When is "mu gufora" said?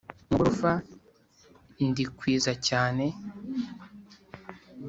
0.29-0.75